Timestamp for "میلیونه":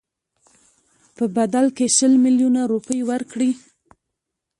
2.23-2.61